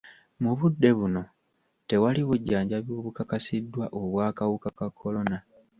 Mu 0.41 0.51
budde 0.59 0.89
buno 0.97 1.21
tewali 1.89 2.21
bujjanjabi 2.27 2.91
bukakasiddwa 3.03 3.85
obw'akawuka 3.99 4.69
ka 4.77 4.87
kolona. 4.99 5.37